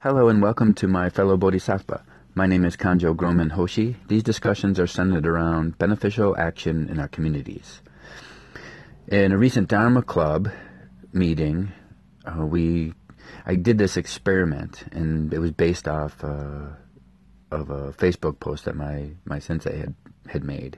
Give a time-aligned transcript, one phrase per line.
[0.00, 2.04] Hello and welcome to my fellow Bodhisattva.
[2.36, 3.96] My name is Kanjo Groman Hoshi.
[4.06, 7.82] These discussions are centered around beneficial action in our communities.
[9.08, 10.52] In a recent Dharma Club
[11.12, 11.72] meeting,
[12.24, 12.94] uh, we
[13.44, 16.76] I did this experiment, and it was based off uh,
[17.50, 19.94] of a Facebook post that my my sensei had
[20.28, 20.76] had made,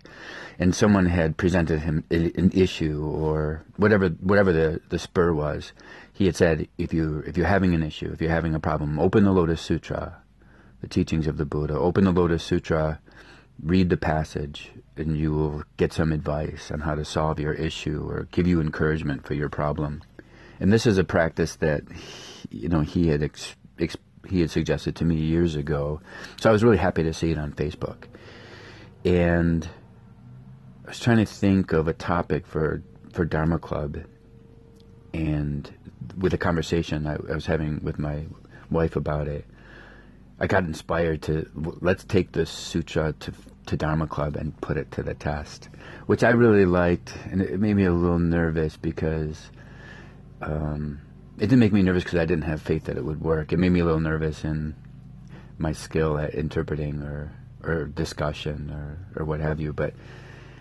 [0.59, 5.73] and someone had presented him an issue or whatever whatever the, the spur was.
[6.13, 8.99] He had said, if you if you're having an issue, if you're having a problem,
[8.99, 10.23] open the Lotus Sutra,
[10.81, 11.75] the teachings of the Buddha.
[11.79, 13.01] Open the Lotus Sutra,
[13.63, 18.07] read the passage, and you will get some advice on how to solve your issue
[18.09, 20.03] or give you encouragement for your problem.
[20.59, 21.83] And this is a practice that
[22.51, 23.57] you know he had ex,
[24.31, 26.01] he had suggested to me years ago.
[26.41, 28.05] So I was really happy to see it on Facebook
[29.05, 29.69] and
[30.85, 33.99] I was trying to think of a topic for for Dharma Club,
[35.13, 35.73] and
[36.19, 38.27] with a conversation I, I was having with my
[38.71, 39.45] wife about it,
[40.39, 41.49] I got inspired to
[41.81, 43.33] let's take this sutra to
[43.67, 45.69] to Dharma Club and put it to the test,
[46.07, 49.51] which I really liked, and it made me a little nervous because.
[50.43, 51.03] Um,
[51.41, 53.51] it didn't make me nervous because I didn't have faith that it would work.
[53.51, 54.75] It made me a little nervous in
[55.57, 57.33] my skill at interpreting or
[57.65, 59.73] or discussion or, or what have you.
[59.73, 59.95] But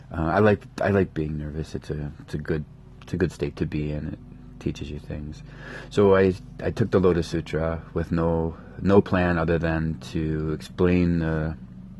[0.09, 1.75] uh, I like I like being nervous.
[1.75, 2.63] It's a it's a good
[3.01, 4.13] it's a good state to be in.
[4.13, 4.19] It
[4.61, 5.43] teaches you things.
[5.89, 11.19] So I I took the Lotus Sutra with no no plan other than to explain
[11.19, 11.57] the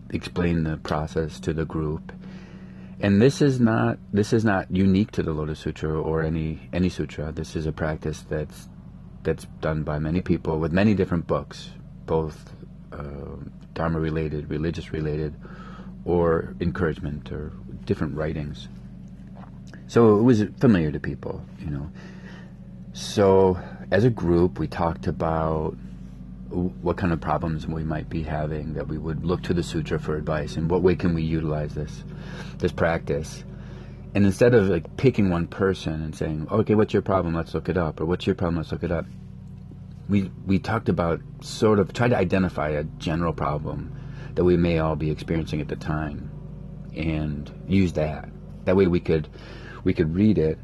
[0.10, 2.14] explain the process to the group.
[3.02, 6.90] And this is not this is not unique to the Lotus Sutra or any any
[6.90, 7.32] sutra.
[7.32, 8.68] This is a practice that's
[9.24, 11.70] that's done by many people with many different books,
[12.06, 12.54] both
[12.92, 13.38] uh,
[13.74, 15.34] Dharma related, religious related,
[16.04, 17.54] or encouragement or
[17.86, 18.68] different writings.
[19.88, 21.90] So it was familiar to people, you know.
[22.94, 23.58] So
[23.92, 25.78] as a group, we talked about
[26.50, 30.00] what kind of problems we might be having, that we would look to the sutra
[30.00, 32.04] for advice, and what way can we utilize this,
[32.58, 33.44] this practice.
[34.16, 37.36] And instead of like picking one person and saying, okay, what's your problem?
[37.36, 38.58] Let's look it up, or what's your problem?
[38.58, 39.06] Let's look it up
[40.10, 43.96] we we talked about sort of try to identify a general problem
[44.36, 46.30] that we may all be experiencing at the time
[46.96, 48.28] and use that
[48.66, 49.30] that way we could
[49.84, 50.58] we could read it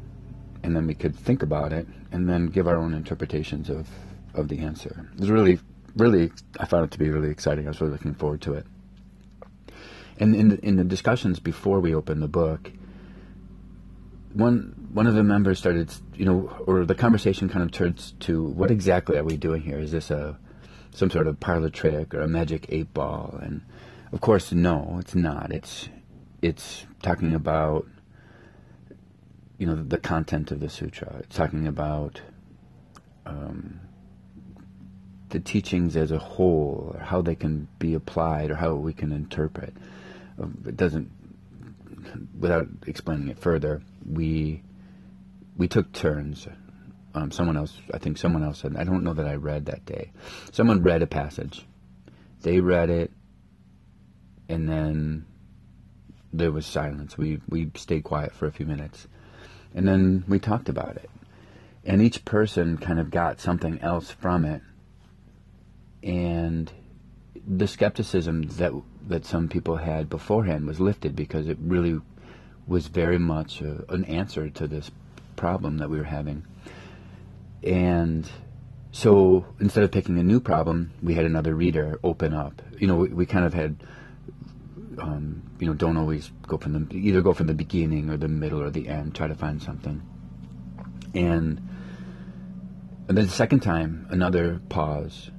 [0.62, 3.88] and then we could think about it and then give our own interpretations of
[4.34, 5.58] of the answer it was really
[5.96, 6.30] really
[6.60, 8.66] i found it to be really exciting i was really looking forward to it
[10.18, 12.70] and in the, in the discussions before we opened the book
[14.36, 18.42] one one of the members started, you know, or the conversation kind of turns to
[18.42, 19.78] what exactly are we doing here?
[19.78, 20.38] Is this a
[20.90, 23.38] some sort of parlor trick or a magic eight ball?
[23.42, 23.62] And
[24.12, 25.52] of course, no, it's not.
[25.52, 25.88] It's
[26.42, 27.86] it's talking about
[29.58, 31.16] you know the content of the sutra.
[31.20, 32.20] It's talking about
[33.24, 33.80] um,
[35.36, 39.12] the teachings as a whole, or how they can be applied, or how we can
[39.12, 39.74] interpret.
[40.40, 41.10] Um, it doesn't,
[42.40, 44.62] without explaining it further we
[45.58, 46.48] we took turns.
[47.14, 49.84] Um, someone else, I think someone else said, I don't know that I read that
[49.84, 50.12] day.
[50.52, 51.66] Someone read a passage.
[52.40, 53.10] They read it,
[54.48, 55.26] and then
[56.32, 57.18] there was silence.
[57.18, 59.06] We we stayed quiet for a few minutes,
[59.74, 61.10] and then we talked about it.
[61.84, 64.62] And each person kind of got something else from it,
[66.06, 66.72] and
[67.46, 68.72] the skepticism that
[69.08, 72.00] that some people had beforehand was lifted because it really
[72.66, 74.90] was very much a, an answer to this
[75.36, 76.44] problem that we were having.
[77.62, 78.28] And
[78.90, 82.62] so instead of picking a new problem, we had another reader open up.
[82.78, 83.76] You know, we, we kind of had,
[84.98, 88.28] um, you know, don't always go from the either go from the beginning or the
[88.28, 89.14] middle or the end.
[89.14, 90.02] Try to find something.
[91.14, 91.60] And,
[93.08, 95.30] and then the second time, another pause,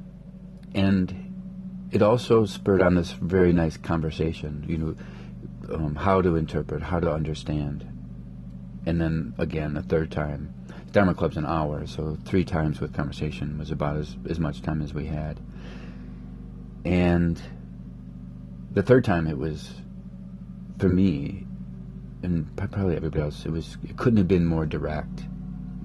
[0.78, 4.64] and it also spurred on this very nice conversation.
[4.68, 4.96] You know
[5.74, 7.86] um, how to interpret, how to understand.
[8.86, 10.54] And then again, a third time.
[10.92, 14.82] Dharma Club's an hour, so three times with conversation was about as, as much time
[14.82, 15.40] as we had.
[16.86, 17.42] And
[18.72, 19.74] the third time it was,
[20.80, 21.46] for me,
[22.24, 25.26] and probably everybody else, it was it couldn't have been more direct.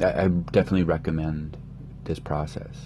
[0.00, 1.56] I, I definitely recommend
[2.05, 2.76] this process.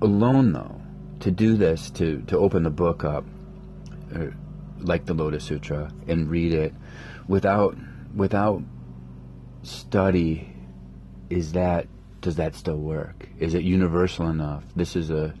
[0.00, 0.80] Alone, though,
[1.20, 3.24] to do this, to, to open the book up,
[4.14, 4.26] uh,
[4.78, 6.74] like the Lotus Sutra, and read it
[7.28, 7.76] without
[8.14, 8.62] without
[9.62, 10.52] study,
[11.28, 11.86] is that
[12.20, 13.28] does that still work?
[13.38, 14.64] Is it universal enough?
[14.74, 15.34] This is a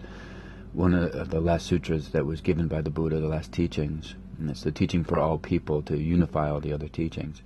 [0.72, 4.50] one of the last sutras that was given by the Buddha, the last teachings, and
[4.50, 7.42] it's the teaching for all people to unify all the other teachings.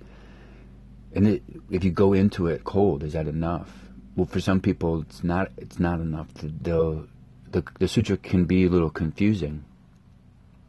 [1.13, 3.69] And it, if you go into it cold, is that enough?
[4.15, 6.33] Well, for some people, it's not it's not enough.
[6.33, 7.07] The,
[7.51, 9.63] the the sutra can be a little confusing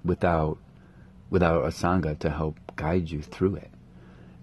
[0.05, 0.59] without
[1.31, 3.71] without a sangha to help guide you through it.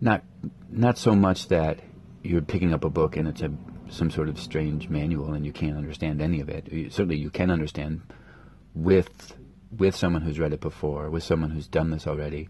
[0.02, 0.24] Not
[0.70, 1.80] not so much that
[2.24, 3.52] you're picking up a book and it's a
[3.90, 6.68] some sort of strange manual and you can't understand any of it.
[6.92, 8.02] Certainly, you can understand
[8.76, 9.36] with
[9.78, 12.50] with someone who's read it before, with someone who's done this already,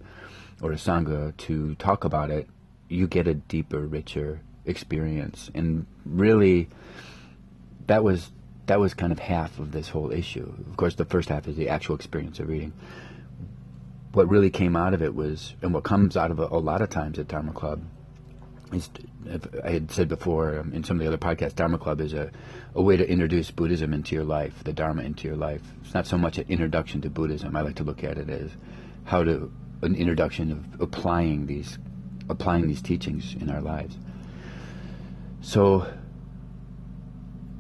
[0.62, 2.48] or a sangha to talk about it.
[2.88, 6.70] You get a deeper, richer experience, and really,
[7.88, 8.32] that was
[8.68, 10.54] that was kind of half of this whole issue.
[10.70, 12.72] Of course, the first half is the actual experience of reading.
[14.14, 16.82] What really came out of it was, and what comes out of it a lot
[16.82, 17.82] of times at Dharma Club
[18.72, 18.90] is,
[19.64, 22.32] I had said before um, in some of the other podcasts, Dharma Club is a,
[22.76, 25.62] a way to introduce Buddhism into your life, the Dharma into your life.
[25.84, 27.56] It's not so much an introduction to Buddhism.
[27.56, 28.52] I like to look at it as
[29.06, 29.52] how to
[29.82, 31.78] an introduction of applying these
[32.30, 33.98] applying these teachings in our lives.
[35.42, 35.92] So,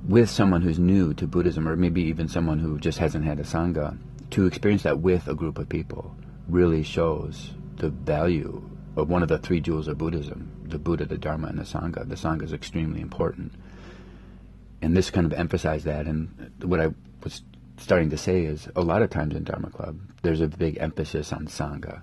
[0.07, 3.43] with someone who's new to Buddhism, or maybe even someone who just hasn't had a
[3.43, 3.97] sangha,
[4.31, 6.15] to experience that with a group of people
[6.47, 11.17] really shows the value of one of the three jewels of Buddhism the Buddha, the
[11.17, 12.07] Dharma, and the Sangha.
[12.07, 13.53] The Sangha is extremely important.
[14.81, 16.05] And this kind of emphasized that.
[16.05, 16.93] And what I
[17.23, 17.41] was
[17.77, 21.33] starting to say is a lot of times in Dharma Club, there's a big emphasis
[21.33, 22.01] on Sangha.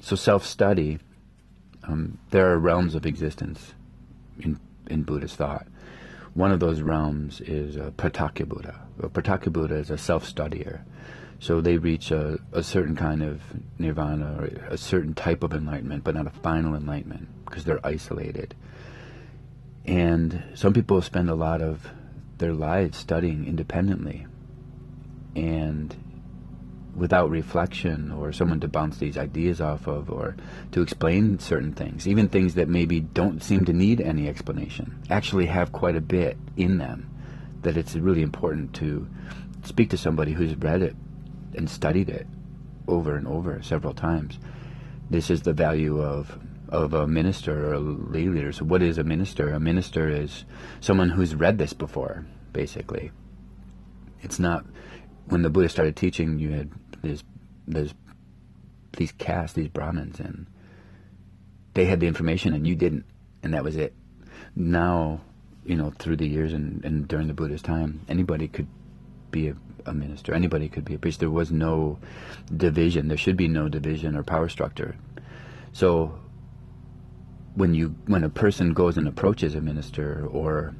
[0.00, 0.98] So self study,
[1.84, 3.72] um, there are realms of existence
[4.38, 5.66] in, in Buddhist thought.
[6.34, 8.80] One of those realms is uh, a Pratyeka Buddha.
[9.02, 10.80] A Pratyeka Buddha is a self studier.
[11.40, 13.40] So they reach a, a certain kind of
[13.78, 18.54] nirvana or a certain type of enlightenment, but not a final enlightenment because they're isolated.
[19.86, 21.88] And some people spend a lot of
[22.38, 24.26] their lives studying independently
[25.34, 25.94] and
[26.98, 30.36] without reflection or someone to bounce these ideas off of or
[30.72, 35.46] to explain certain things, even things that maybe don't seem to need any explanation, actually
[35.46, 37.08] have quite a bit in them
[37.62, 39.08] that it's really important to
[39.64, 40.96] speak to somebody who's read it
[41.54, 42.26] and studied it
[42.86, 44.38] over and over several times.
[45.10, 48.52] This is the value of of a minister or a lay leader.
[48.52, 49.52] So, what is a minister?
[49.52, 50.44] A minister is
[50.80, 53.10] someone who's read this before, basically.
[54.20, 54.66] It's not
[55.26, 56.38] when the Buddha started teaching.
[56.38, 56.70] You had
[57.02, 57.22] this,
[57.66, 57.94] there's
[58.96, 60.46] these castes, these Brahmins, and
[61.74, 63.04] they had the information, and you didn't,
[63.42, 63.94] and that was it.
[64.56, 65.20] Now,
[65.64, 68.66] you know, through the years and, and during the Buddha's time, anybody could
[69.30, 69.56] be a
[69.88, 70.34] a minister.
[70.34, 71.20] Anybody could be a priest.
[71.20, 71.98] There was no
[72.54, 73.08] division.
[73.08, 74.96] There should be no division or power structure.
[75.72, 76.18] So
[77.54, 80.74] when you when a person goes and approaches a minister or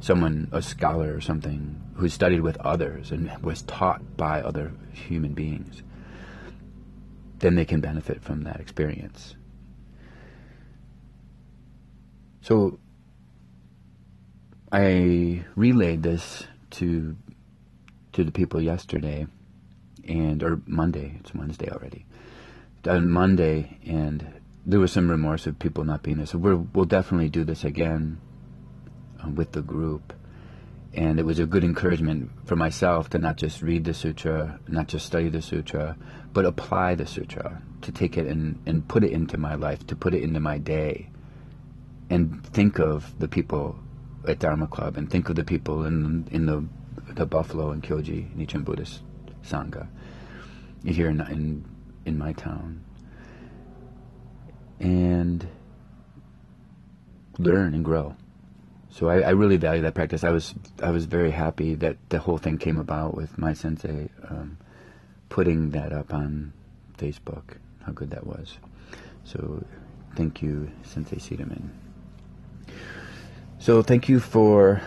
[0.00, 5.32] someone a scholar or something who studied with others and was taught by other human
[5.32, 5.82] beings
[7.38, 9.34] then they can benefit from that experience
[12.40, 12.78] so
[14.72, 17.16] i relayed this to
[18.14, 19.26] to the people yesterday,
[20.08, 21.16] and or Monday.
[21.20, 22.06] It's Wednesday already.
[22.86, 26.26] On Monday, and there was some remorse of people not being there.
[26.26, 28.20] So we will definitely do this again
[29.22, 30.12] uh, with the group.
[30.96, 34.86] And it was a good encouragement for myself to not just read the sutra, not
[34.86, 35.96] just study the sutra,
[36.32, 39.96] but apply the sutra, to take it and, and put it into my life, to
[39.96, 41.10] put it into my day,
[42.10, 43.76] and think of the people
[44.28, 46.64] at Dharma Club, and think of the people in in the
[47.14, 49.02] the Buffalo and Kyoji Nichiren Buddhist
[49.44, 49.88] Sangha
[50.84, 51.64] here in, in,
[52.04, 52.84] in my town.
[54.80, 55.46] And
[57.38, 58.16] learn and grow.
[58.94, 60.22] So I, I, really value that practice.
[60.22, 64.08] I was I was very happy that the whole thing came about with my sensei
[64.30, 64.56] um,
[65.28, 66.52] putting that up on
[66.96, 67.56] Facebook.
[67.84, 68.56] How good that was.
[69.24, 69.64] So
[70.14, 71.70] thank you, Sensei Siedemann.
[73.58, 74.80] So thank you for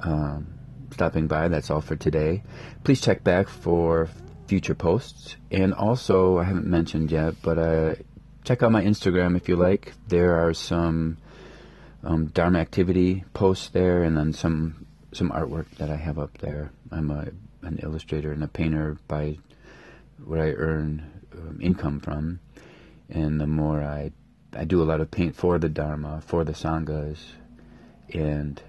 [0.00, 0.48] um,
[0.90, 1.46] stopping by.
[1.46, 2.42] That's all for today.
[2.82, 4.08] Please check back for
[4.48, 5.36] future posts.
[5.52, 7.94] And also, I haven't mentioned yet, but uh,
[8.42, 9.92] check out my Instagram if you like.
[10.08, 11.18] There are some
[12.08, 16.72] um, Dharma activity posts there, and then some some artwork that I have up there.
[16.90, 17.28] I'm a
[17.62, 19.38] an illustrator and a painter by
[20.24, 22.40] what I earn um, income from,
[23.10, 24.12] and the more I
[24.54, 27.18] I do a lot of paint for the Dharma, for the sanghas,
[28.14, 28.62] and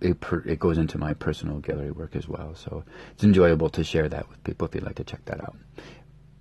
[0.00, 2.54] it, per, it goes into my personal gallery work as well.
[2.54, 5.56] So it's enjoyable to share that with people if you'd like to check that out.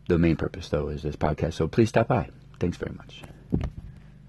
[0.07, 1.53] The main purpose, though, is this podcast.
[1.53, 2.29] So please stop by.
[2.59, 3.23] Thanks very much.